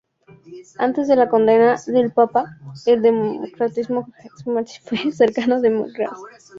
Antes 0.79 1.07
de 1.07 1.15
la 1.15 1.29
condena 1.29 1.77
del 1.85 2.11
Papa, 2.11 2.57
el 2.87 3.03
democristiano 3.03 4.07
Jacques 4.23 4.47
Maritain 4.47 4.81
fue 5.03 5.11
cercano 5.11 5.61
de 5.61 5.69
Maurras. 5.69 6.17